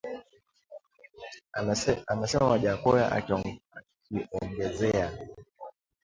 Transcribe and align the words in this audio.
Amesema 1.53 2.45
Wajackoya 2.49 3.09
akiongezea 3.11 5.11